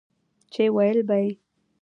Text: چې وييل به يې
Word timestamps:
چې 0.53 0.63
وييل 0.75 0.99
به 1.07 1.15
يې 1.23 1.29